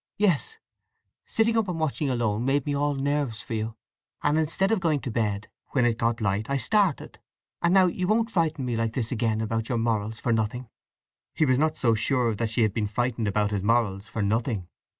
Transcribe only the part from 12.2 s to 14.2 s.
that she had been frightened about his morals